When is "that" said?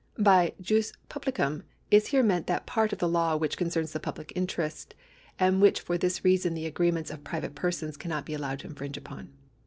2.47-2.65